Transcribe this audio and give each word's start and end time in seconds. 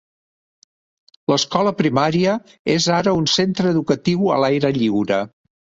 L'escola 1.33 1.75
primària 1.83 2.35
és 2.79 2.89
ara 2.97 3.17
un 3.21 3.31
centre 3.37 3.77
educatiu 3.77 4.29
a 4.39 4.45
l'aire 4.47 4.77
lliure. 4.81 5.27